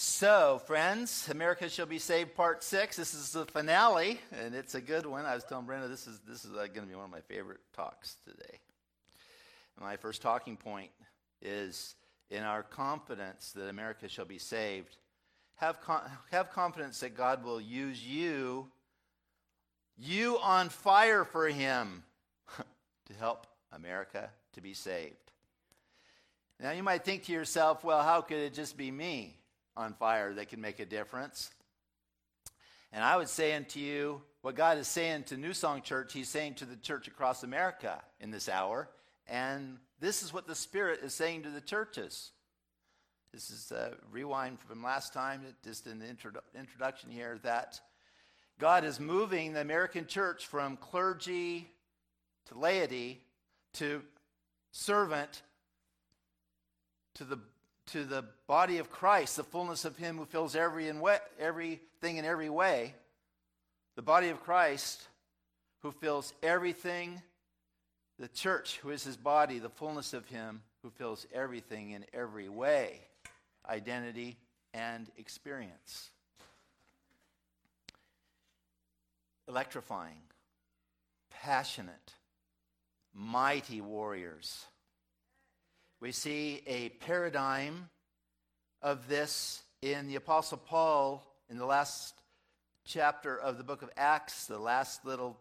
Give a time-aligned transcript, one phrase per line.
[0.00, 2.94] So, friends, America shall be saved, part six.
[2.94, 5.26] This is the finale, and it's a good one.
[5.26, 7.22] I was telling Brenda this is this is uh, going to be one of my
[7.22, 8.60] favorite talks today.
[9.80, 10.92] My first talking point
[11.42, 11.96] is
[12.30, 14.96] in our confidence that America shall be saved.
[15.56, 18.68] Have con- have confidence that God will use you,
[19.96, 22.04] you on fire for Him,
[22.56, 25.32] to help America to be saved.
[26.60, 29.37] Now, you might think to yourself, well, how could it just be me?
[29.78, 31.50] On fire that can make a difference.
[32.92, 36.28] And I would say unto you, what God is saying to New Song Church, He's
[36.28, 38.88] saying to the church across America in this hour.
[39.28, 42.32] And this is what the Spirit is saying to the churches.
[43.32, 47.80] This is a rewind from last time, just in the introdu- introduction here, that
[48.58, 51.68] God is moving the American church from clergy
[52.46, 53.20] to laity
[53.74, 54.02] to
[54.72, 55.42] servant
[57.14, 57.38] to the
[57.88, 62.16] to the body of Christ, the fullness of Him who fills every in way, everything
[62.16, 62.94] in every way,
[63.96, 65.06] the body of Christ
[65.82, 67.22] who fills everything,
[68.18, 72.48] the church who is His body, the fullness of Him who fills everything in every
[72.48, 73.00] way,
[73.68, 74.36] identity
[74.74, 76.10] and experience.
[79.48, 80.20] Electrifying,
[81.30, 82.12] passionate,
[83.14, 84.66] mighty warriors
[86.00, 87.88] we see a paradigm
[88.82, 92.14] of this in the Apostle Paul in the last
[92.84, 95.36] chapter of the book of Acts, the last little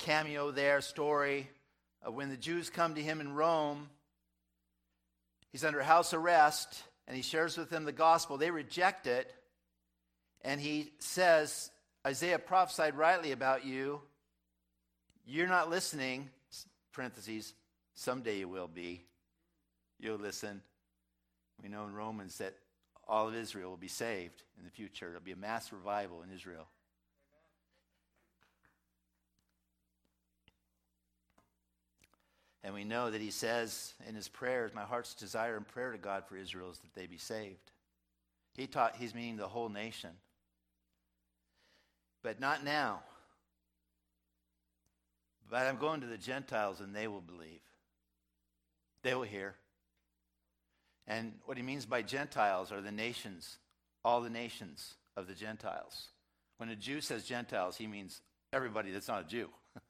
[0.00, 1.48] cameo there, story
[2.02, 3.88] of when the Jews come to him in Rome.
[5.52, 8.38] He's under house arrest and he shares with them the gospel.
[8.38, 9.32] They reject it.
[10.42, 11.70] And he says,
[12.04, 14.00] Isaiah prophesied rightly about you.
[15.24, 16.30] You're not listening,
[16.92, 17.54] parentheses,
[17.94, 19.04] someday you will be
[19.98, 20.62] you'll listen.
[21.62, 22.54] We know in Romans that
[23.06, 25.06] all of Israel will be saved in the future.
[25.06, 26.68] There'll be a mass revival in Israel.
[32.62, 35.98] And we know that he says in his prayers, My heart's desire and prayer to
[35.98, 37.70] God for Israel is that they be saved.
[38.54, 40.10] He taught, he's meaning the whole nation.
[42.22, 43.00] But not now.
[45.48, 47.60] But I'm going to the Gentiles and they will believe.
[49.02, 49.54] They will hear.
[51.08, 53.58] And what he means by Gentiles are the nations,
[54.04, 56.08] all the nations of the Gentiles.
[56.58, 58.20] When a Jew says Gentiles, he means
[58.52, 59.48] everybody that's not a Jew.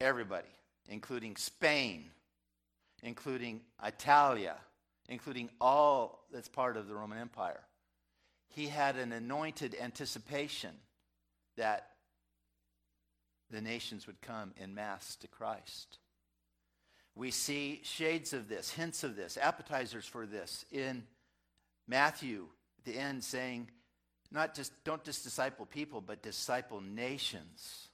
[0.00, 0.48] everybody,
[0.88, 2.10] including Spain,
[3.04, 4.56] including Italia,
[5.08, 7.60] including all that's part of the Roman Empire.
[8.48, 10.72] He had an anointed anticipation
[11.56, 11.90] that
[13.50, 15.98] the nations would come in mass to Christ.
[17.16, 21.02] We see shades of this, hints of this, appetizers for this in
[21.88, 22.46] Matthew
[22.78, 23.68] at the end saying,
[24.30, 27.88] not just don't just disciple people, but disciple nations.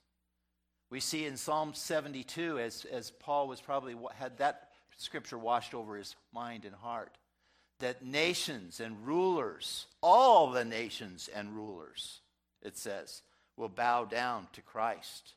[0.91, 5.97] We see in Psalm 72, as, as Paul was probably had that scripture washed over
[5.97, 7.17] his mind and heart,
[7.79, 12.21] that nations and rulers, all the nations and rulers,
[12.61, 13.23] it says,
[13.57, 15.35] will bow down to Christ.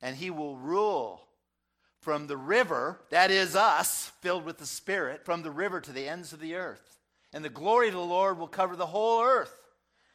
[0.00, 1.20] And he will rule
[2.04, 6.06] from the river, that is us, filled with the Spirit, from the river to the
[6.06, 6.98] ends of the earth.
[7.32, 9.56] And the glory of the Lord will cover the whole earth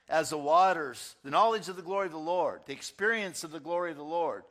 [0.07, 3.59] as the waters, the knowledge of the glory of the Lord, the experience of the
[3.59, 4.43] glory of the Lord,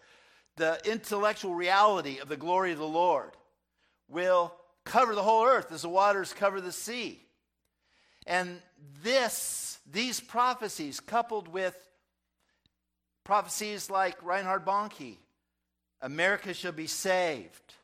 [0.56, 3.30] the intellectual reality of the glory of the Lord
[4.08, 4.52] will
[4.84, 7.20] cover the whole earth as the waters cover the sea.
[8.26, 8.60] And
[9.04, 11.76] this, these prophecies, coupled with
[13.22, 15.18] prophecies like Reinhard Bonnke,
[16.00, 17.74] America shall be saved.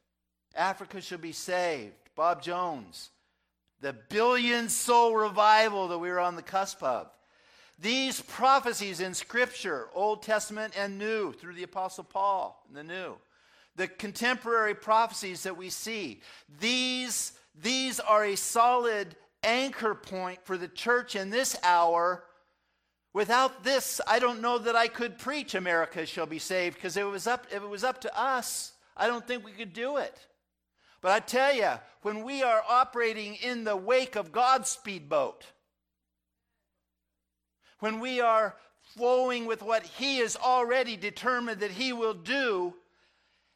[0.55, 1.95] Africa shall be saved.
[2.15, 3.11] Bob Jones.
[3.81, 7.09] The billion soul revival that we are on the cusp of.
[7.79, 13.17] These prophecies in Scripture, Old Testament and New, through the Apostle Paul in the New,
[13.77, 16.21] the contemporary prophecies that we see,
[16.61, 22.23] these, these are a solid anchor point for the church in this hour
[23.15, 27.05] Without this, I don't know that I could preach America shall be saved because if
[27.05, 29.97] it was up if it was up to us, I don't think we could do
[29.97, 30.19] it.
[31.01, 31.71] But I tell you,
[32.03, 35.45] when we are operating in the wake of God's speedboat,
[37.79, 42.75] when we are flowing with what He has already determined that He will do,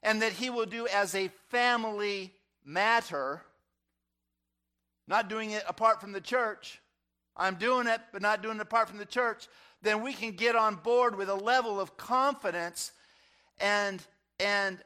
[0.04, 2.32] and that He will do as a family
[2.64, 3.42] matter,
[5.08, 6.80] not doing it apart from the church,
[7.38, 9.46] I'm doing it, but not doing it apart from the church,
[9.82, 12.92] then we can get on board with a level of confidence
[13.60, 14.04] and,
[14.40, 14.78] and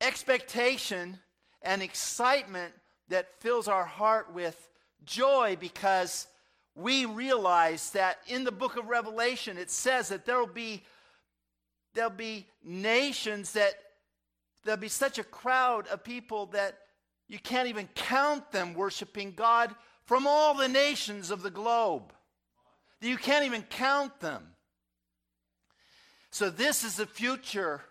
[0.00, 1.18] expectation
[1.62, 2.74] and excitement
[3.08, 4.68] that fills our heart with
[5.04, 6.26] joy because
[6.74, 10.82] we realize that in the book of Revelation it says that there will be
[11.94, 13.74] there'll be nations that
[14.64, 16.78] there'll be such a crowd of people that
[17.28, 19.74] you can't even count them worshiping God
[20.06, 22.12] from all the nations of the globe.
[23.00, 24.42] You can't even count them.
[26.30, 27.82] So, this is the future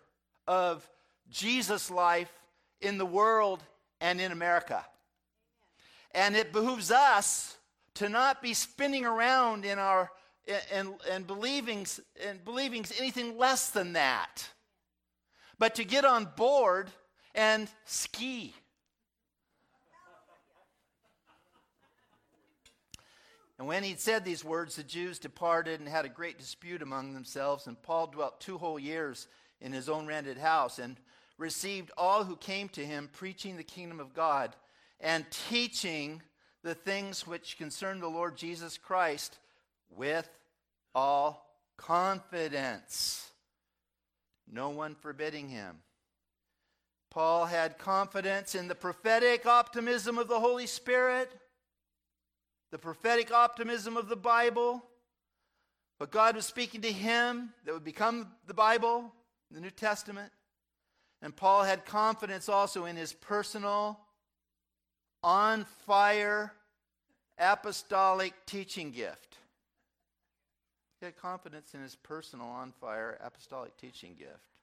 [0.47, 0.87] of
[1.29, 2.31] Jesus' life
[2.81, 3.63] in the world
[4.01, 4.85] and in America.
[6.11, 7.57] And it behooves us
[7.95, 10.11] to not be spinning around in our
[10.71, 11.87] and, and believing
[12.27, 14.49] and believing anything less than that,
[15.57, 16.91] but to get on board
[17.33, 18.53] and ski.
[23.57, 27.13] And when he'd said these words, the Jews departed and had a great dispute among
[27.13, 27.67] themselves.
[27.67, 29.27] And Paul dwelt two whole years
[29.61, 30.97] in his own rented house and
[31.37, 34.55] received all who came to him, preaching the kingdom of God
[34.99, 36.21] and teaching
[36.63, 39.37] the things which concern the Lord Jesus Christ
[39.89, 40.27] with
[40.95, 41.45] all
[41.77, 43.29] confidence,
[44.51, 45.77] no one forbidding him.
[47.09, 51.31] Paul had confidence in the prophetic optimism of the Holy Spirit,
[52.73, 54.83] the prophetic optimism of the Bible.
[55.99, 59.13] But God was speaking to him that would become the Bible,
[59.51, 60.31] the New Testament.
[61.21, 63.99] And Paul had confidence also in his personal,
[65.21, 66.51] on fire,
[67.37, 69.37] apostolic teaching gift.
[70.99, 74.57] He had confidence in his personal, on fire, apostolic teaching gift.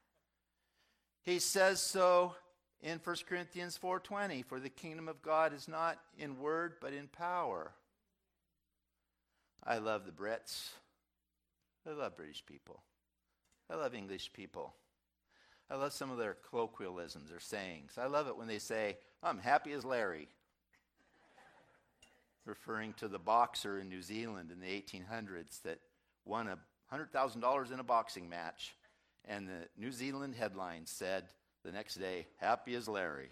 [1.23, 2.35] He says so
[2.83, 7.07] in 1 Corinthians 4:20, for the kingdom of God is not in word but in
[7.07, 7.73] power.
[9.65, 10.71] I love the Brits.
[11.89, 12.83] I love British people.
[13.71, 14.75] I love English people.
[15.71, 17.93] I love some of their colloquialisms, their sayings.
[17.97, 20.29] I love it when they say, I'm happy as Larry
[22.45, 25.79] referring to the boxer in New Zealand in the 1800s that
[26.25, 26.59] won a
[26.93, 28.75] $100,000 in a boxing match.
[29.27, 31.25] And the New Zealand headline said
[31.65, 33.29] the next day, Happy as Larry.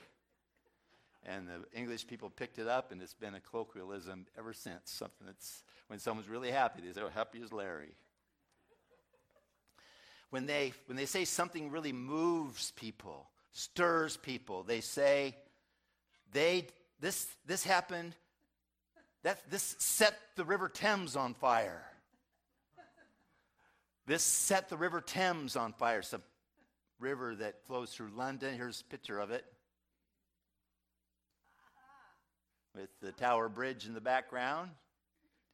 [1.24, 4.90] And the English people picked it up, and it's been a colloquialism ever since.
[4.90, 7.94] Something that's, when someone's really happy, they say, oh, Happy as Larry.
[10.30, 15.34] When they, when they say something really moves people, stirs people, they say,
[16.32, 16.66] they,
[17.00, 18.14] this, this happened
[19.22, 21.82] that, this set the River Thames on fire.
[24.06, 26.02] This set the River Thames on fire.
[26.12, 26.20] A
[26.98, 28.54] river that flows through London.
[28.56, 29.44] Here's a picture of it.
[32.78, 34.70] With the Tower Bridge in the background.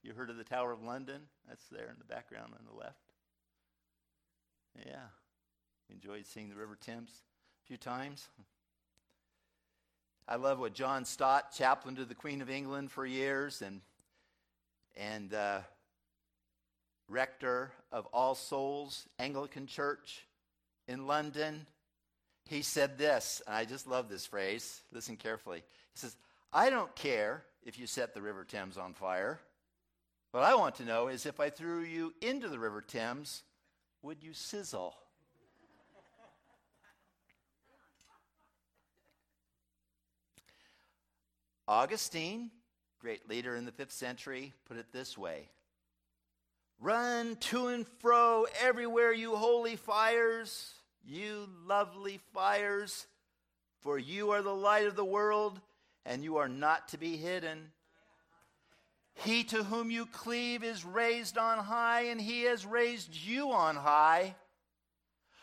[0.02, 1.22] You heard of the Tower of London?
[1.48, 2.98] That's there in the background on the left.
[4.84, 5.06] Yeah.
[5.90, 8.28] Enjoyed seeing the River Thames a few times.
[10.28, 13.80] I love what John Stott, chaplain to the Queen of England for years, and
[14.94, 15.60] and uh,
[17.08, 20.26] rector of All Souls Anglican Church
[20.86, 21.66] in London.
[22.50, 24.82] He said this, and I just love this phrase.
[24.92, 25.62] Listen carefully.
[25.94, 26.14] He says,
[26.56, 29.40] "I don't care if you set the River Thames on fire.
[30.30, 33.42] What I want to know is if I threw you into the River Thames,
[34.02, 34.94] would you sizzle?"
[41.66, 42.52] Augustine,
[43.00, 45.48] great leader in the fifth century, put it this way
[46.78, 53.06] Run to and fro everywhere, you holy fires, you lovely fires,
[53.80, 55.60] for you are the light of the world,
[56.06, 57.72] and you are not to be hidden.
[59.14, 63.76] He to whom you cleave is raised on high, and he has raised you on
[63.76, 64.34] high.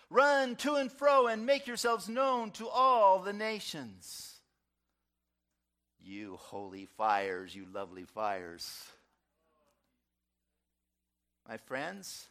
[0.10, 4.40] Run to and fro and make yourselves known to all the nations.
[6.04, 8.70] You holy fires, you lovely fires.
[11.48, 12.28] My friends,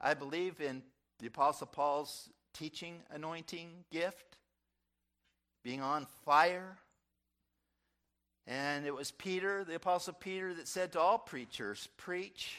[0.00, 0.82] I believe in
[1.18, 4.36] the Apostle Paul's teaching anointing gift,
[5.62, 6.78] being on fire.
[8.46, 12.56] And it was Peter, the Apostle Peter, that said to all preachers, Preach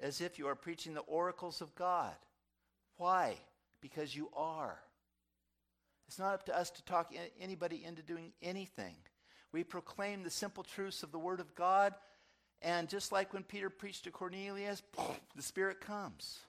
[0.00, 2.14] as if you are preaching the oracles of God.
[2.96, 3.36] Why?
[3.80, 4.78] Because you are.
[6.08, 8.94] It's not up to us to talk anybody into doing anything.
[9.52, 11.94] We proclaim the simple truths of the Word of God.
[12.62, 14.82] And just like when Peter preached to Cornelius,
[15.34, 16.40] the Spirit comes.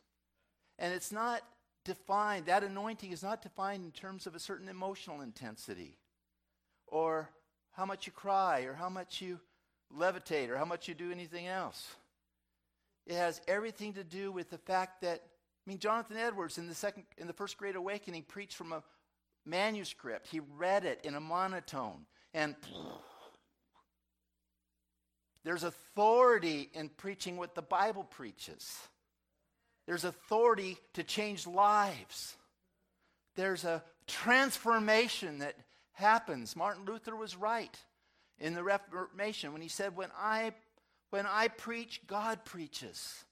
[0.80, 1.42] And it's not
[1.84, 5.98] defined, that anointing is not defined in terms of a certain emotional intensity
[6.86, 7.30] or
[7.78, 9.40] how much you cry or how much you
[9.96, 11.96] levitate or how much you do anything else.
[13.06, 16.76] It has everything to do with the fact that, I mean, Jonathan Edwards in the,
[16.76, 18.84] second, in the First Great Awakening preached from a
[19.46, 20.28] manuscript.
[20.28, 22.56] He read it in a monotone and
[25.44, 28.76] There's authority in preaching what the Bible preaches.
[29.86, 32.36] There's authority to change lives.
[33.36, 35.56] There's a transformation that
[35.98, 36.56] happens.
[36.56, 37.76] Martin Luther was right
[38.40, 40.54] in the Reformation when he said, When I,
[41.10, 43.24] when I preach, God preaches.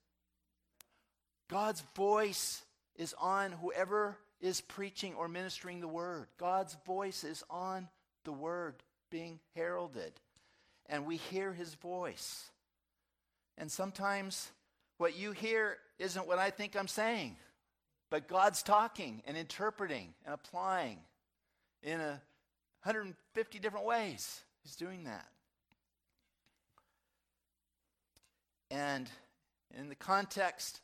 [1.48, 2.63] God's voice
[2.95, 6.27] is on whoever is preaching or ministering the word.
[6.39, 7.88] God's voice is on
[8.24, 8.75] the word
[9.12, 10.13] being heralded.
[10.88, 12.50] And we hear his voice.
[13.60, 14.50] And sometimes
[14.98, 17.38] what you hear isn't what I think I'm saying,
[18.10, 20.98] but God's talking and interpreting and applying
[21.84, 22.22] in a
[22.85, 24.41] 150 different ways.
[24.61, 25.25] He's doing that.
[28.69, 29.09] And
[29.75, 30.81] in the context,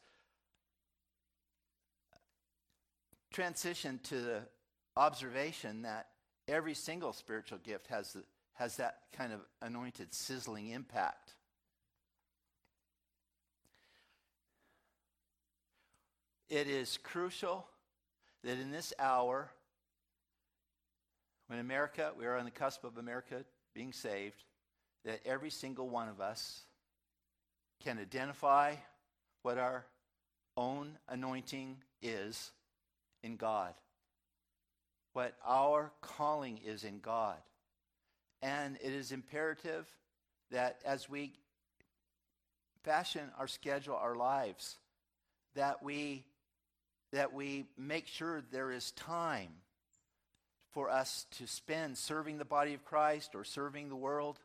[3.32, 4.40] transition to the
[4.98, 6.08] observation that
[6.48, 11.36] every single spiritual gift has, the, has that kind of anointed, sizzling impact.
[16.50, 17.68] It is crucial
[18.44, 19.52] that in this hour,
[21.52, 23.44] when America, we are on the cusp of America
[23.76, 24.42] being saved,
[25.04, 26.62] that every single one of us
[27.84, 28.74] can identify
[29.42, 29.86] what our
[30.56, 32.52] own anointing is
[33.22, 33.74] in God,
[35.12, 37.36] what our calling is in God.
[38.42, 39.86] And it is imperative
[40.52, 41.34] that as we
[42.86, 44.78] fashion our schedule, our lives,
[45.56, 46.24] that we
[47.12, 49.50] that we make sure there is time
[50.72, 54.40] for us to spend serving the body of Christ or serving the world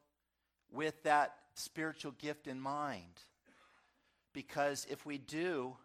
[0.72, 3.22] with that spiritual gift in mind.
[4.32, 5.76] Because if we do,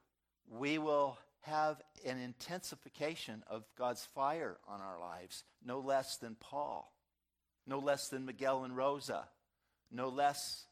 [0.50, 6.92] we will have an intensification of God's fire on our lives, no less than Paul,
[7.66, 9.28] no less than Miguel and Rosa,
[9.92, 10.66] no less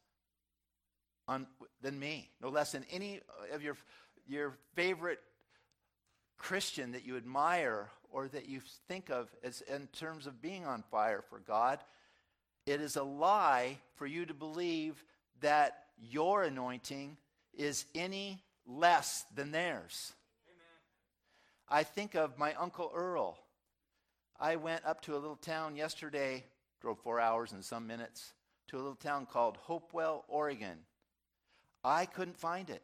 [1.27, 1.47] on,
[1.81, 3.21] than me, no less than any
[3.53, 3.77] of your,
[4.27, 5.19] your favorite
[6.39, 10.83] Christian that you admire or that you think of as in terms of being on
[10.89, 11.79] fire for God,
[12.65, 15.03] it is a lie for you to believe
[15.41, 17.17] that your anointing
[17.53, 20.13] is any less than theirs.
[20.47, 21.79] Amen.
[21.81, 23.37] I think of my Uncle Earl.
[24.39, 26.45] I went up to a little town yesterday,
[26.81, 28.33] drove four hours and some minutes,
[28.69, 30.77] to a little town called Hopewell, Oregon.
[31.83, 32.83] I couldn't find it.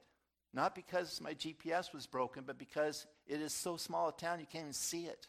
[0.56, 4.46] Not because my GPS was broken, but because it is so small a town you
[4.50, 5.28] can't even see it.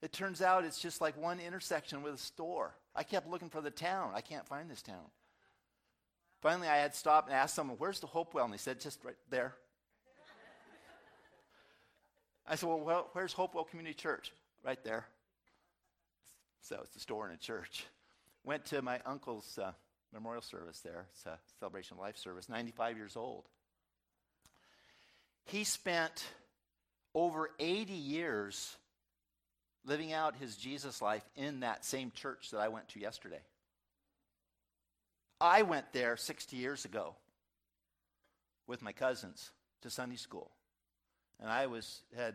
[0.00, 2.76] it turns out it's just like one intersection with a store.
[2.94, 4.12] I kept looking for the town.
[4.14, 5.10] I can't find this town.
[6.40, 8.44] Finally, I had stopped and asked someone, Where's the Hopewell?
[8.44, 9.56] And they said, Just right there.
[12.50, 14.32] I said, well, where's Hopewell Community Church?
[14.64, 15.06] Right there.
[16.62, 17.84] So it's a store and a church.
[18.42, 19.72] Went to my uncle's uh,
[20.12, 21.06] memorial service there.
[21.12, 23.44] It's a celebration of life service, 95 years old.
[25.44, 26.24] He spent
[27.14, 28.76] over 80 years
[29.84, 33.40] living out his Jesus life in that same church that I went to yesterday.
[35.40, 37.14] I went there 60 years ago
[38.66, 39.50] with my cousins
[39.82, 40.50] to Sunday school.
[41.40, 42.34] And I was had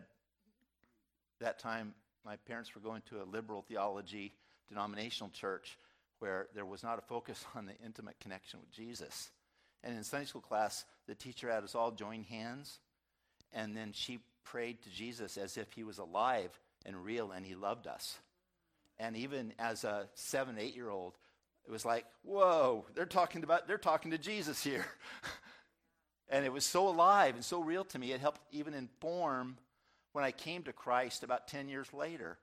[1.40, 1.94] that time
[2.26, 4.34] my parents were going to a liberal theology
[4.70, 5.78] denominational church
[6.24, 9.30] where there was not a focus on the intimate connection with Jesus.
[9.84, 12.80] And in Sunday school class, the teacher had us all join hands,
[13.52, 17.56] and then she prayed to Jesus as if he was alive and real and he
[17.56, 18.18] loved us.
[18.98, 21.18] And even as a seven, eight year old,
[21.68, 24.86] it was like, whoa, they're talking about, they're talking to Jesus here.
[26.30, 29.58] and it was so alive and so real to me, it helped even inform
[30.14, 32.38] when I came to Christ about 10 years later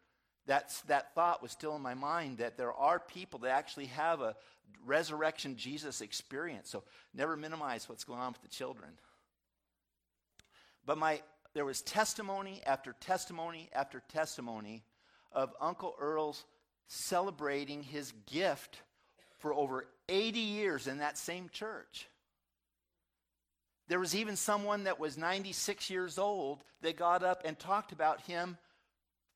[0.47, 4.21] that's, that thought was still in my mind that there are people that actually have
[4.21, 4.37] a
[4.85, 6.71] resurrection Jesus experience.
[6.71, 6.83] So
[7.15, 8.91] never minimize what's going on with the children.
[10.87, 11.23] But my,
[11.55, 14.83] there was testimony after testimony after testimony
[15.33, 16.45] of Uncle Earl's
[16.89, 18.83] celebrating his gift
[19.39, 22.09] for over 80 years in that same church.
[23.89, 28.21] There was even someone that was 96 years old that got up and talked about
[28.23, 28.57] him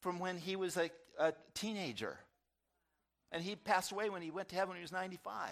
[0.04, 2.18] from when he was a a teenager.
[3.32, 5.50] And he passed away when he went to heaven when he was 95.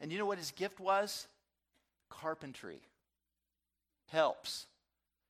[0.00, 1.26] And you know what his gift was?
[2.10, 2.80] Carpentry.
[4.08, 4.66] Helps.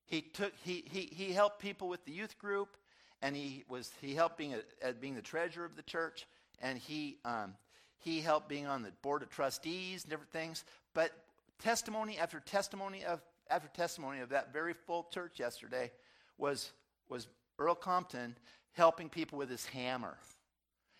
[0.06, 2.76] He took he he he helped people with the youth group,
[3.20, 6.26] and he was he helped being a, being the treasurer of the church,
[6.60, 7.54] and he um,
[7.98, 10.64] he helped being on the board of trustees and different things.
[10.94, 11.12] But
[11.60, 15.92] testimony after testimony of after testimony of that very full church yesterday
[16.38, 16.72] was
[17.08, 17.28] was
[17.62, 18.36] Earl Compton
[18.72, 20.16] helping people with his hammer.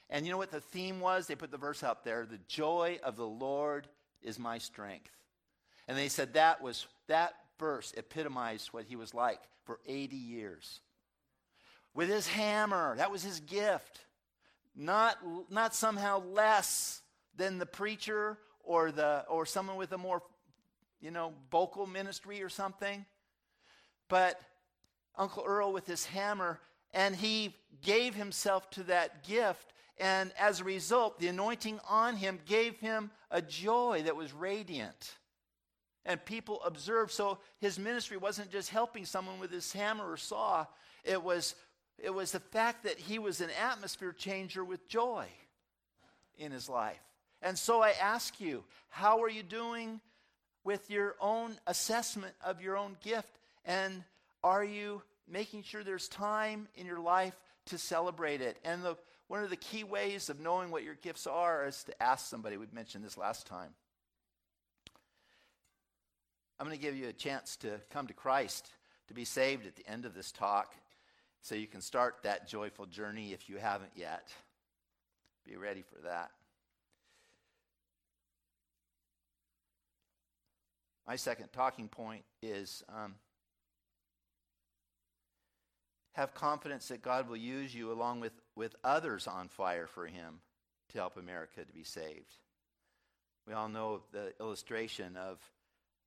[0.09, 1.27] And you know what the theme was?
[1.27, 3.89] They put the verse out there The joy of the Lord
[4.23, 5.11] is my strength.
[5.89, 10.81] And they said that was that verse epitomized what he was like for 80 years.
[11.95, 14.01] With his hammer, that was his gift.
[14.75, 15.19] Not,
[15.51, 17.03] not somehow less
[17.37, 20.23] than the preacher or, the, or someone with a more,
[21.01, 23.05] you know, vocal ministry or something.
[24.09, 24.41] But
[25.17, 26.61] Uncle Earl with his hammer,
[26.93, 29.73] and he gave himself to that gift.
[29.99, 35.17] And as a result, the anointing on him gave him a joy that was radiant.
[36.05, 37.13] And people observed.
[37.13, 40.67] So his ministry wasn't just helping someone with his hammer or saw,
[41.05, 41.55] it was,
[41.99, 45.27] it was the fact that he was an atmosphere changer with joy
[46.39, 47.01] in his life.
[47.41, 50.01] And so I ask you, how are you doing
[50.65, 53.39] with your own assessment of your own gift?
[53.65, 54.05] And
[54.45, 57.35] are you making sure there's time in your life
[57.67, 58.59] to celebrate it?
[58.65, 58.97] And the,
[59.29, 62.57] one of the key ways of knowing what your gifts are is to ask somebody.
[62.57, 63.71] We mentioned this last time.
[66.59, 68.69] I'm going to give you a chance to come to Christ,
[69.09, 70.75] to be saved at the end of this talk,
[71.41, 74.33] so you can start that joyful journey if you haven't yet.
[75.45, 76.31] Be ready for that.
[81.07, 83.17] My second talking point is um,
[86.13, 90.41] have confidence that God will use you along with, with others on fire for Him
[90.91, 92.35] to help America to be saved.
[93.47, 95.39] We all know the illustration of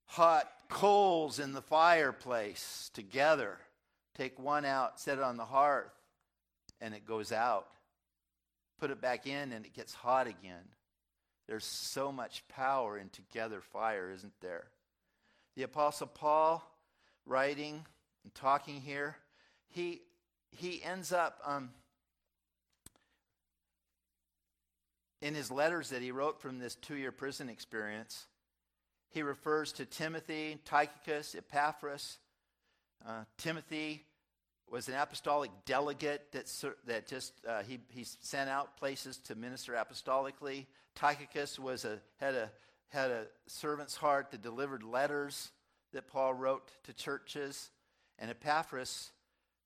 [0.05, 3.57] hot coals in the fireplace together.
[4.15, 5.91] Take one out, set it on the hearth,
[6.79, 7.67] and it goes out.
[8.79, 10.63] Put it back in, and it gets hot again.
[11.47, 14.67] There's so much power in together fire, isn't there?
[15.55, 16.63] The Apostle Paul,
[17.25, 17.85] writing
[18.23, 19.15] and talking here,
[19.75, 20.01] he,
[20.51, 21.69] he ends up um,
[25.21, 28.25] in his letters that he wrote from this two year prison experience.
[29.09, 32.17] He refers to Timothy, Tychicus, Epaphras.
[33.05, 34.05] Uh, Timothy
[34.71, 36.51] was an apostolic delegate that,
[36.87, 40.65] that just uh, he, he sent out places to minister apostolically.
[40.95, 42.49] Tychicus was a, had a
[42.89, 45.51] had a servant's heart that delivered letters
[45.91, 47.69] that Paul wrote to churches.
[48.17, 49.11] And Epaphras,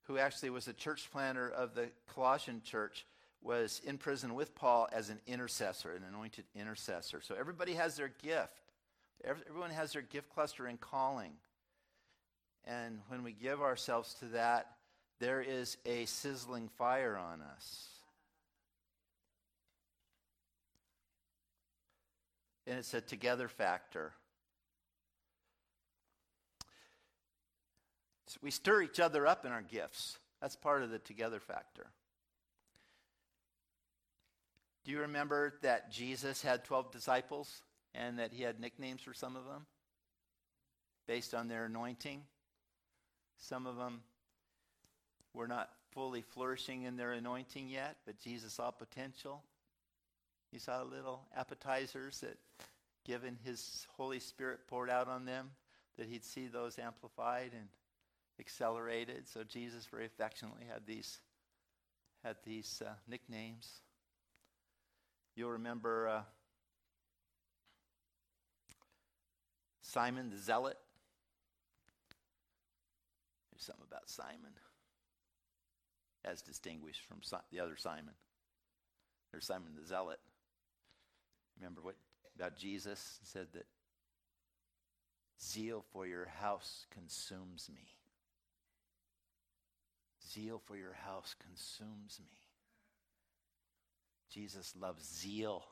[0.09, 3.05] who actually was a church planter of the Colossian church,
[3.43, 7.21] was in prison with Paul as an intercessor, an anointed intercessor.
[7.21, 8.59] So everybody has their gift.
[9.23, 11.33] Everyone has their gift cluster and calling.
[12.65, 14.71] And when we give ourselves to that,
[15.19, 17.85] there is a sizzling fire on us.
[22.69, 24.13] and it's a together factor.
[28.41, 30.19] We stir each other up in our gifts.
[30.41, 31.87] That's part of the together factor.
[34.85, 37.61] Do you remember that Jesus had 12 disciples
[37.93, 39.65] and that he had nicknames for some of them
[41.07, 42.21] based on their anointing?
[43.37, 44.01] Some of them
[45.33, 49.43] were not fully flourishing in their anointing yet, but Jesus saw potential.
[50.51, 52.37] He saw little appetizers that,
[53.05, 55.51] given his Holy Spirit poured out on them,
[55.97, 57.67] that he'd see those amplified and
[58.39, 59.27] accelerated.
[59.27, 61.19] So Jesus very affectionately had these
[62.23, 63.81] had these uh, nicknames.
[65.35, 66.21] You'll remember uh,
[69.81, 70.77] Simon the Zealot.
[73.51, 74.51] There's something about Simon
[76.25, 77.19] as distinguished from
[77.51, 78.13] the other Simon.
[79.31, 80.19] There's Simon the Zealot.
[81.57, 81.95] Remember what
[82.35, 83.65] about Jesus said that
[85.41, 87.98] zeal for your house consumes me.
[90.33, 92.37] Zeal for your house consumes me.
[94.31, 95.63] Jesus loves zeal.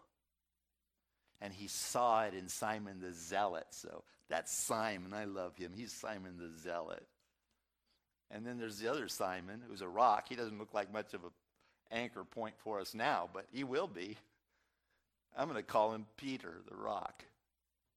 [1.39, 3.67] And he saw it in Simon the Zealot.
[3.70, 5.13] So that's Simon.
[5.13, 5.72] I love him.
[5.76, 7.06] He's Simon the Zealot.
[8.32, 10.26] And then there's the other Simon, who's a rock.
[10.28, 11.30] He doesn't look like much of an
[11.91, 14.17] anchor point for us now, but he will be.
[15.38, 17.24] I'm going to call him Peter the Rock.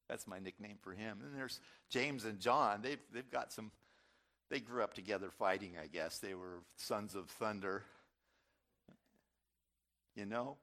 [0.07, 1.19] That's my nickname for him.
[1.23, 2.81] And there's James and John.
[2.81, 3.71] They've, they've got some,
[4.51, 6.19] they grew up together fighting, I guess.
[6.19, 7.83] They were sons of thunder.
[10.13, 10.57] You know,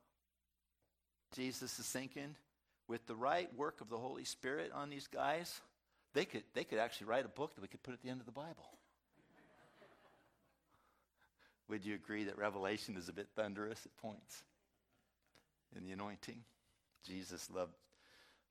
[1.35, 2.37] Jesus is thinking
[2.87, 5.61] with the right work of the Holy Spirit on these guys,
[6.13, 8.21] they could, they could actually write a book that we could put at the end
[8.21, 8.77] of the Bible.
[11.71, 14.43] Would you agree that Revelation is a bit thunderous at points
[15.75, 16.43] in the anointing?
[17.07, 17.75] Jesus loved,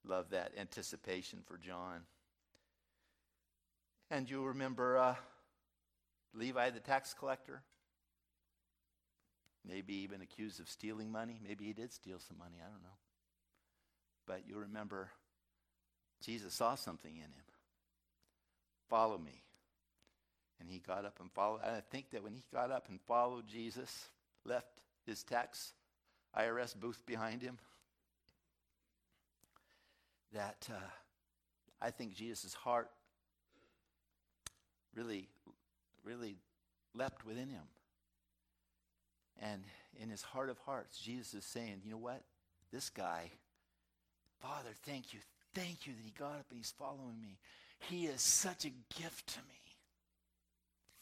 [0.04, 2.02] loved that anticipation for John.
[4.10, 5.16] And you'll remember uh,
[6.34, 7.62] Levi the tax collector.
[9.68, 11.40] maybe even accused of stealing money.
[11.46, 12.98] Maybe he did steal some money, I don't know.
[14.26, 15.10] But you remember,
[16.22, 17.46] Jesus saw something in him.
[18.90, 19.44] Follow me.
[20.60, 21.62] And he got up and followed.
[21.66, 24.08] And I think that when he got up and followed Jesus,
[24.46, 25.74] left his tax
[26.38, 27.58] IRS booth behind him,
[30.34, 30.80] that uh,
[31.82, 32.90] I think Jesus' heart
[34.98, 35.28] really,
[36.04, 36.36] really
[36.96, 37.64] leapt within him.
[39.40, 39.62] And
[40.02, 42.24] in his heart of hearts, Jesus is saying, you know what?
[42.74, 43.30] This guy,
[44.42, 45.20] Father, thank you.
[45.54, 47.38] Thank you that he got up and he's following me.
[47.80, 49.60] He is such a gift to me.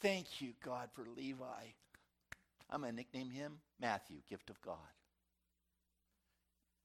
[0.00, 1.46] Thank you, God, for Levi.
[2.70, 4.76] I'm going to nickname him Matthew, gift of God.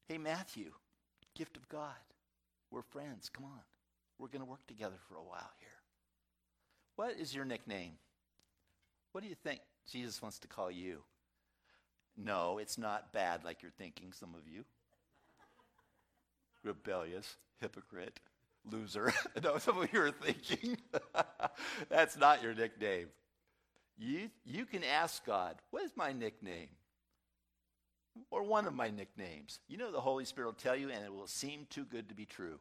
[0.08, 0.72] Hey, Matthew,
[1.36, 1.96] gift of God.
[2.70, 3.30] We're friends.
[3.30, 3.62] Come on.
[4.18, 5.71] We're going to work together for a while here.
[7.02, 7.94] What is your nickname?
[9.12, 9.60] What do you think
[9.92, 11.00] Jesus wants to call you?
[12.16, 14.66] No, it's not bad like you're thinking, some of you.
[16.64, 18.20] Rebellious, hypocrite,
[18.72, 19.12] loser.
[19.44, 20.78] no, some of you are thinking.
[21.90, 23.08] That's not your nickname.
[23.98, 26.70] You, you can ask God, what is my nickname?
[28.30, 29.58] Or one of my nicknames.
[29.68, 32.14] You know, the Holy Spirit will tell you, and it will seem too good to
[32.14, 32.60] be true,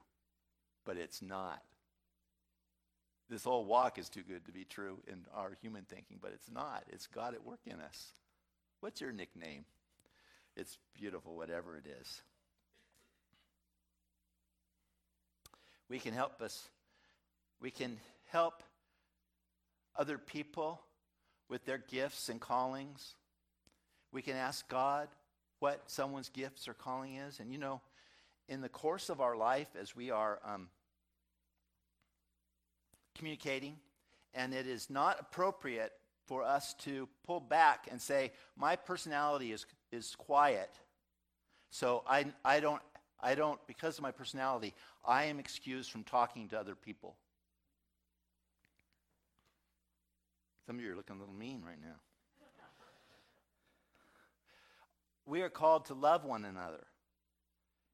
[0.86, 1.60] but it's not.
[3.30, 6.50] This whole walk is too good to be true in our human thinking, but it's
[6.50, 6.82] not.
[6.88, 8.08] It's God at work in us.
[8.80, 9.64] What's your nickname?
[10.56, 12.22] It's beautiful, whatever it is.
[15.88, 16.68] We can help us,
[17.60, 18.64] we can help
[19.96, 20.80] other people
[21.48, 23.14] with their gifts and callings.
[24.10, 25.06] We can ask God
[25.60, 27.38] what someone's gifts or calling is.
[27.38, 27.80] And you know,
[28.48, 30.68] in the course of our life, as we are um,
[33.16, 33.76] communicating,
[34.34, 35.92] and it is not appropriate
[36.26, 40.70] for us to pull back and say, My personality is, is quiet.
[41.70, 42.82] So I, I, don't,
[43.20, 47.16] I don't, because of my personality, I am excused from talking to other people.
[50.66, 51.96] Some of you are looking a little mean right now.
[55.26, 56.84] we are called to love one another.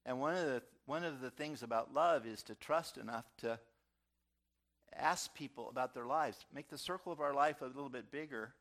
[0.05, 3.59] And one of the, one of the things about love is to trust enough to
[5.01, 8.55] ask people about their lives, make the circle of our life a little bit bigger,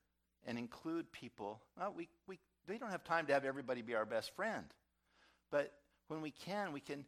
[0.45, 1.62] and include people.
[1.78, 4.65] Well, we, we, we don't have time to have everybody be our best friend.
[5.52, 5.74] But
[6.08, 7.06] when we can, we can,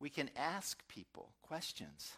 [0.00, 2.12] we can ask people questions.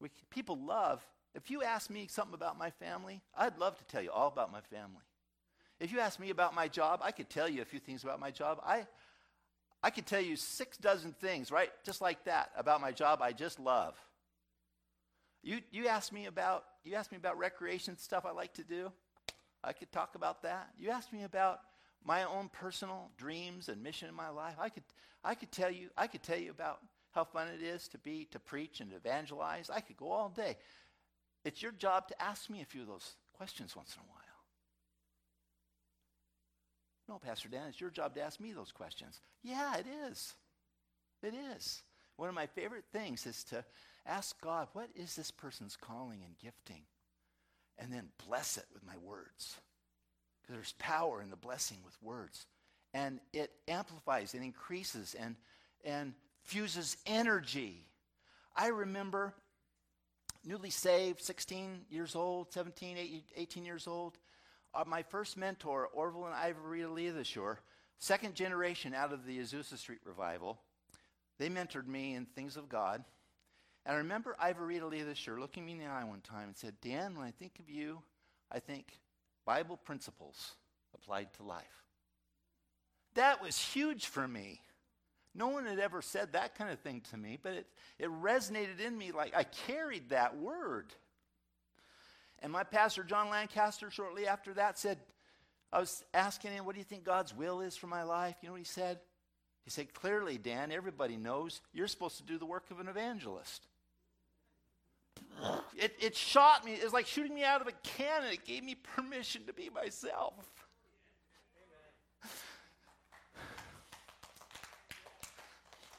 [0.00, 4.02] We, people love, if you ask me something about my family, I'd love to tell
[4.02, 5.02] you all about my family.
[5.80, 8.20] If you ask me about my job, I could tell you a few things about
[8.20, 8.60] my job.
[8.64, 8.86] I,
[9.82, 11.70] I could tell you six dozen things, right?
[11.84, 13.94] Just like that about my job I just love.
[15.44, 18.90] You, you asked me about you asked me about recreation stuff I like to do.
[19.62, 20.70] I could talk about that.
[20.78, 21.60] You asked me about
[22.02, 24.54] my own personal dreams and mission in my life.
[24.58, 24.84] I could
[25.22, 26.78] I could tell you I could tell you about
[27.10, 29.68] how fun it is to be to preach and evangelize.
[29.70, 30.56] I could go all day.
[31.44, 34.20] It's your job to ask me a few of those questions once in a while.
[37.06, 39.20] No, Pastor Dan, it's your job to ask me those questions.
[39.42, 40.32] Yeah, it is.
[41.22, 41.82] It is.
[42.16, 43.62] One of my favorite things is to
[44.06, 46.82] Ask God, what is this person's calling and gifting?
[47.78, 49.56] And then bless it with my words.
[50.42, 52.46] Because there's power in the blessing with words.
[52.92, 55.36] And it amplifies and increases and,
[55.84, 57.86] and fuses energy.
[58.54, 59.34] I remember
[60.44, 64.18] newly saved, 16 years old, 17, 18 years old.
[64.74, 67.58] Uh, my first mentor, Orville and Ivory Leathashore,
[67.98, 70.60] second generation out of the Azusa Street revival,
[71.38, 73.02] they mentored me in things of God.
[73.86, 77.16] And I remember Ivorita Leathashire looking me in the eye one time and said, Dan,
[77.16, 78.02] when I think of you,
[78.50, 78.98] I think
[79.44, 80.52] Bible principles
[80.94, 81.84] applied to life.
[83.14, 84.60] That was huge for me.
[85.34, 87.66] No one had ever said that kind of thing to me, but it,
[87.98, 90.94] it resonated in me like I carried that word.
[92.40, 94.98] And my pastor, John Lancaster, shortly after that said,
[95.72, 98.36] I was asking him, What do you think God's will is for my life?
[98.40, 99.00] You know what he said?
[99.64, 103.66] He said, Clearly, Dan, everybody knows you're supposed to do the work of an evangelist.
[105.76, 106.72] It, it shot me.
[106.72, 108.32] It was like shooting me out of a cannon.
[108.32, 110.34] It gave me permission to be myself.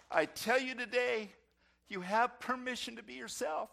[0.10, 1.30] I tell you today,
[1.90, 3.70] you have permission to be yourself.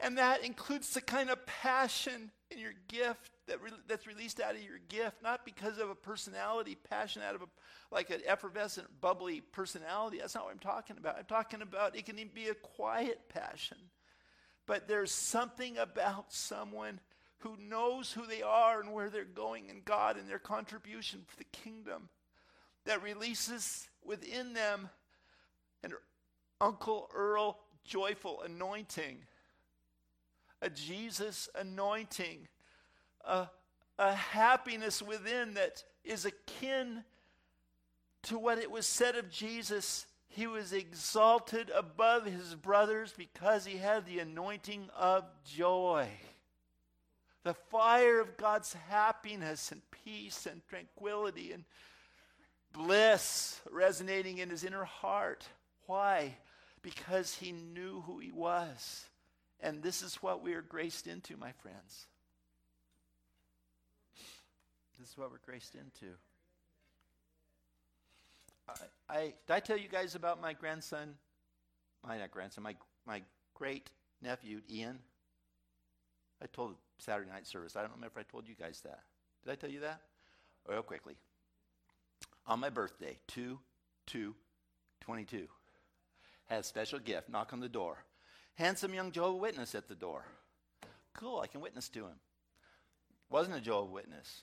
[0.00, 4.54] And that includes the kind of passion in your gift that re- that's released out
[4.54, 7.46] of your gift, not because of a personality, passion out of a,
[7.92, 10.18] like an effervescent, bubbly personality.
[10.18, 11.18] That's not what I'm talking about.
[11.18, 13.78] I'm talking about it can even be a quiet passion
[14.70, 17.00] but there's something about someone
[17.38, 21.36] who knows who they are and where they're going in God and their contribution for
[21.38, 22.08] the kingdom,
[22.84, 24.88] that releases within them
[25.82, 25.94] an
[26.60, 29.16] Uncle Earl joyful anointing,
[30.62, 32.46] a Jesus anointing,
[33.24, 33.48] a,
[33.98, 37.02] a happiness within that is akin
[38.22, 40.06] to what it was said of Jesus.
[40.32, 46.08] He was exalted above his brothers because he had the anointing of joy.
[47.42, 51.64] The fire of God's happiness and peace and tranquility and
[52.72, 55.48] bliss resonating in his inner heart.
[55.86, 56.36] Why?
[56.80, 59.06] Because he knew who he was.
[59.60, 62.06] And this is what we are graced into, my friends.
[65.00, 66.14] This is what we're graced into.
[69.08, 71.14] I, I did I tell you guys about my grandson?
[72.06, 73.22] My not grandson, my my
[73.54, 73.90] great
[74.22, 74.98] nephew Ian.
[76.42, 77.76] I told Saturday night service.
[77.76, 79.00] I don't remember if I told you guys that.
[79.44, 80.00] Did I tell you that?
[80.68, 81.16] Real quickly.
[82.46, 83.58] On my birthday, 2
[84.06, 84.34] 2
[85.00, 85.46] 22,
[86.46, 87.28] had a special gift.
[87.28, 87.98] Knock on the door.
[88.54, 90.24] Handsome young Jehovah Witness at the door.
[91.14, 92.20] Cool, I can witness to him.
[93.30, 94.42] Wasn't a Jehovah Witness.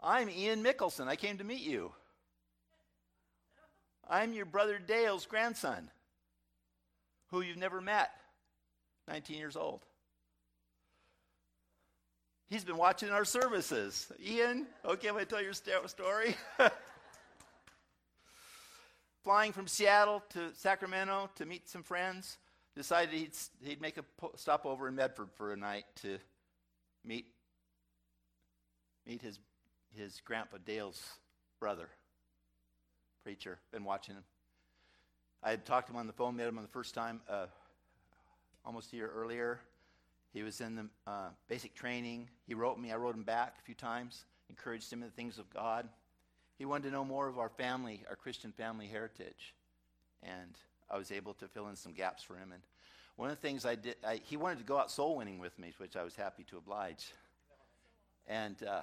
[0.00, 1.08] I'm Ian Mickelson.
[1.08, 1.92] I came to meet you.
[4.08, 5.90] I'm your brother Dale's grandson,
[7.30, 8.10] who you've never met,
[9.08, 9.80] 19 years old.
[12.46, 14.12] He's been watching our services.
[14.24, 16.36] Ian, okay, I'm going to tell your story.
[19.24, 22.36] Flying from Seattle to Sacramento to meet some friends,
[22.76, 24.04] decided he'd, he'd make a
[24.36, 26.18] stopover in Medford for a night to
[27.04, 27.26] meet,
[29.06, 29.38] meet his
[29.96, 31.02] his grandpa Dale's
[31.60, 31.88] brother,
[33.24, 33.58] preacher.
[33.72, 34.22] Been watching him.
[35.42, 37.46] I had talked to him on the phone, met him on the first time uh,
[38.66, 39.60] almost a year earlier.
[40.34, 42.28] He was in the uh, basic training.
[42.46, 42.92] He wrote me.
[42.92, 45.88] I wrote him back a few times, encouraged him in the things of God.
[46.58, 49.54] He wanted to know more of our family, our Christian family heritage.
[50.22, 50.50] And
[50.90, 52.52] I was able to fill in some gaps for him.
[52.52, 52.62] And
[53.16, 55.58] one of the things I did, I, he wanted to go out soul winning with
[55.58, 57.14] me, which I was happy to oblige.
[58.26, 58.82] And uh,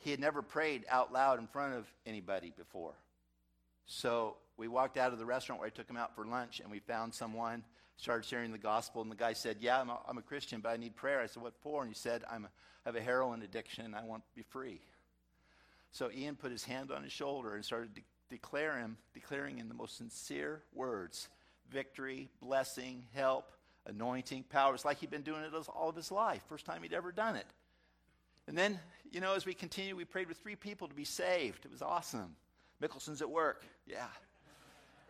[0.00, 2.94] he had never prayed out loud in front of anybody before.
[3.86, 6.70] So we walked out of the restaurant where I took him out for lunch, and
[6.70, 7.64] we found someone,
[7.96, 10.70] started sharing the gospel, and the guy said, Yeah, I'm a, I'm a Christian, but
[10.70, 11.20] I need prayer.
[11.20, 11.82] I said, What for?
[11.82, 14.42] And he said, I'm a, I have a heroin addiction, and I want to be
[14.42, 14.80] free.
[15.92, 19.74] So Ian put his hand on his shoulder and started de- him, declaring in the
[19.74, 21.28] most sincere words
[21.70, 23.52] victory, blessing, help,
[23.86, 24.74] anointing, power.
[24.74, 26.42] It's like he'd been doing it all of his life.
[26.48, 27.46] First time he'd ever done it.
[28.50, 28.80] And then,
[29.12, 31.64] you know, as we continued, we prayed with three people to be saved.
[31.64, 32.34] It was awesome.
[32.82, 33.64] Mickelson's at work.
[33.86, 34.08] Yeah.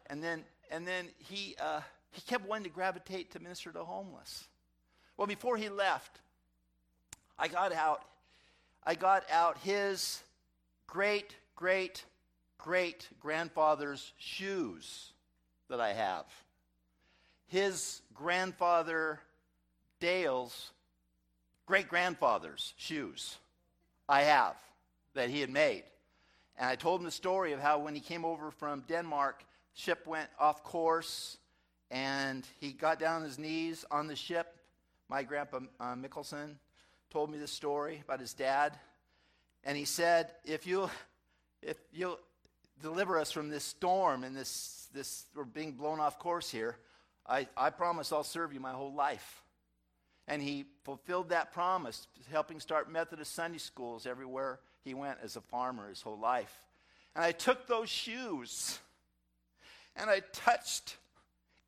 [0.08, 4.44] And then, and then he, uh, he kept wanting to gravitate to minister to homeless.
[5.16, 6.20] Well, before he left,
[7.38, 8.04] I got out,
[8.84, 10.22] I got out his
[10.86, 12.04] great, great,
[12.58, 15.14] great grandfather's shoes
[15.70, 16.26] that I have.
[17.46, 19.18] His grandfather
[19.98, 20.72] Dale's
[21.70, 23.36] great grandfather's shoes
[24.08, 24.56] I have
[25.14, 25.84] that he had made.
[26.58, 30.04] And I told him the story of how when he came over from Denmark, ship
[30.04, 31.36] went off course
[31.88, 34.56] and he got down on his knees on the ship.
[35.08, 36.56] My grandpa uh, Mickelson
[37.08, 38.76] told me this story about his dad.
[39.62, 40.90] And he said, if you'll,
[41.62, 42.18] if you'll
[42.82, 46.78] deliver us from this storm and this, this, we're being blown off course here,
[47.28, 49.44] I, I promise I'll serve you my whole life.
[50.30, 55.40] And he fulfilled that promise, helping start Methodist Sunday schools everywhere he went as a
[55.40, 56.62] farmer his whole life.
[57.16, 58.78] And I took those shoes
[59.96, 60.96] and I touched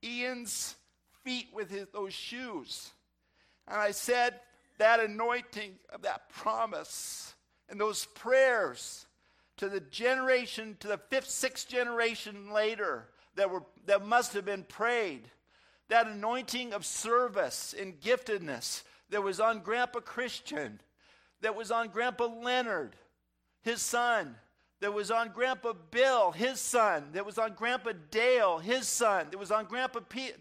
[0.03, 0.77] Ian's
[1.25, 2.91] feet with his, those shoes.
[3.67, 4.39] And I said,
[4.79, 7.35] that anointing of that promise
[7.69, 9.07] and those prayers
[9.57, 14.63] to the generation, to the fifth, sixth generation later that, were, that must have been
[14.63, 15.23] prayed
[15.93, 20.81] that anointing of service and giftedness that was on Grandpa Christian,
[21.43, 22.97] that was on Grandpa Leonard,
[23.61, 24.35] his son,
[24.81, 29.37] that was on Grandpa Bill, his son, that was on Grandpa Dale, his son, that
[29.37, 30.35] was on Grandpa Pete,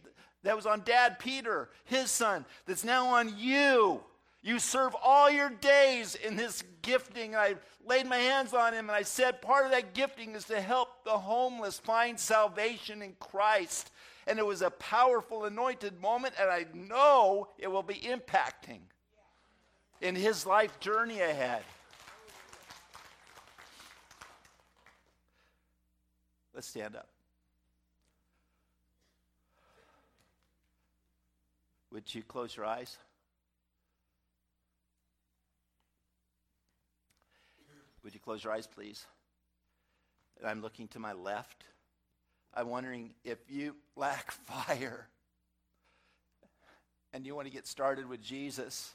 [0.43, 3.99] that was on Dad Peter, his son, that's now on you.
[4.41, 7.35] You serve all your days in this gifting.
[7.35, 10.61] I laid my hands on him and I said, part of that gifting is to
[10.61, 13.91] help the homeless find salvation in Christ.
[14.27, 18.79] And it was a powerful, anointed moment, and I know it will be impacting
[19.99, 21.63] in his life journey ahead.
[26.53, 27.09] Let's stand up.
[31.91, 32.97] Would you close your eyes?
[38.03, 39.05] Would you close your eyes, please?
[40.45, 41.63] I'm looking to my left.
[42.53, 45.07] I'm wondering if you lack fire
[47.13, 48.93] and you want to get started with Jesus.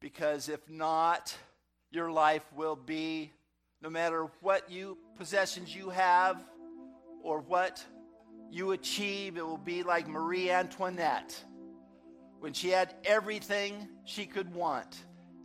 [0.00, 1.36] Because if not,
[1.90, 3.32] your life will be
[3.80, 6.42] no matter what you possessions you have
[7.22, 7.84] or what
[8.50, 11.44] you achieve, it will be like Marie Antoinette
[12.40, 14.96] when she had everything she could want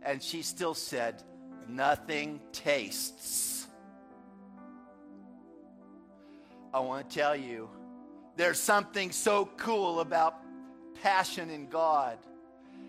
[0.02, 1.22] and she still said,
[1.68, 3.53] Nothing tastes.
[6.74, 7.70] I want to tell you,
[8.36, 10.34] there's something so cool about
[11.02, 12.18] passion in God.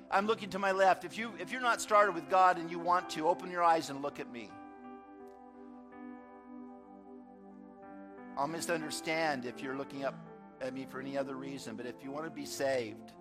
[0.09, 1.05] I'm looking to my left.
[1.05, 3.91] If, you, if you're not started with God and you want to, open your eyes
[3.91, 4.49] and look at me.
[8.35, 10.15] I'll misunderstand if you're looking up
[10.61, 13.11] at me for any other reason, but if you want to be saved,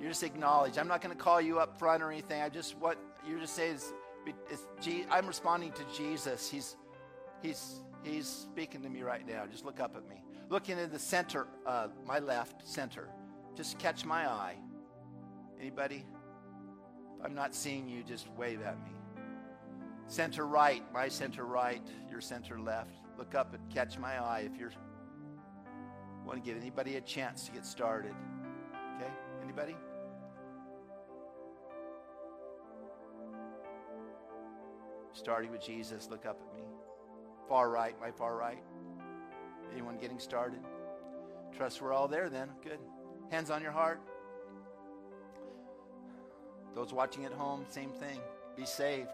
[0.00, 0.78] you just acknowledge.
[0.78, 2.40] I'm not going to call you up front or anything.
[2.40, 2.96] I just what
[3.28, 3.92] you just say is,
[4.50, 4.66] it's,
[5.10, 6.48] I'm responding to Jesus.
[6.48, 6.76] He's,
[7.44, 9.44] he's, he's speaking to me right now.
[9.46, 10.22] Just look up at me.
[10.48, 13.08] Looking in the center, uh, my left center.
[13.54, 14.56] Just catch my eye.
[15.60, 16.04] Anybody?
[17.18, 18.92] If I'm not seeing you, just wave at me.
[20.06, 22.90] Center right, my center right, your center left.
[23.16, 24.72] Look up and catch my eye if you're
[26.24, 28.14] want to give anybody a chance to get started.
[28.96, 29.10] Okay?
[29.42, 29.76] Anybody?
[35.12, 36.73] Starting with Jesus, look up at me.
[37.48, 38.62] Far right, my far right.
[39.72, 40.60] Anyone getting started?
[41.56, 42.50] Trust we're all there then.
[42.62, 42.78] Good.
[43.30, 44.00] Hands on your heart.
[46.74, 48.20] Those watching at home, same thing.
[48.56, 49.08] Be saved.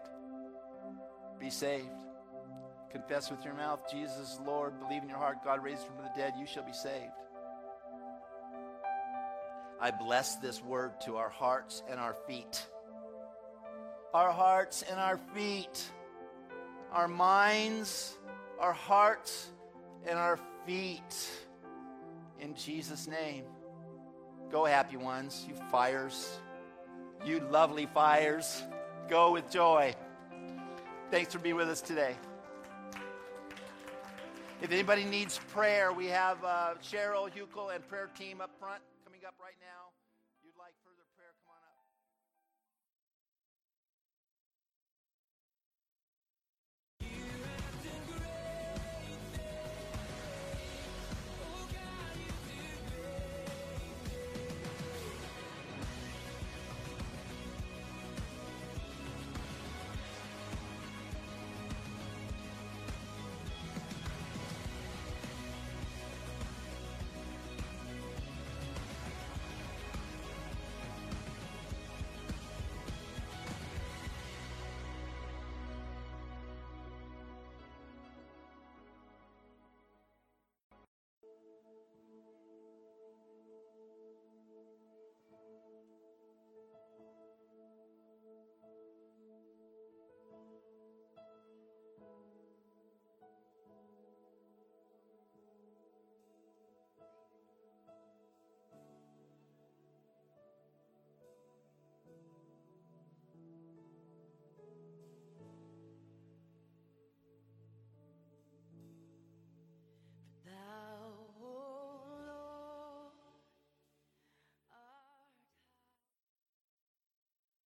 [1.39, 1.87] Be saved.
[2.91, 4.79] Confess with your mouth Jesus is Lord.
[4.79, 6.33] Believe in your heart God raised from the dead.
[6.37, 7.13] You shall be saved.
[9.79, 12.67] I bless this word to our hearts and our feet.
[14.13, 15.89] Our hearts and our feet.
[16.91, 18.17] Our minds,
[18.61, 19.49] our hearts,
[20.07, 21.29] and our feet.
[22.39, 23.43] In Jesus' name.
[24.51, 26.39] Go, happy ones, you fires,
[27.25, 28.63] you lovely fires.
[29.09, 29.95] Go with joy.
[31.09, 32.15] Thanks for being with us today.
[34.61, 39.21] If anybody needs prayer, we have uh, Cheryl Hukel and prayer team up front coming
[39.25, 39.90] up right now.